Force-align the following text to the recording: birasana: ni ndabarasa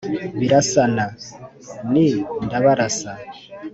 birasana: 0.39 1.05
ni 1.91 2.07
ndabarasa 2.45 3.11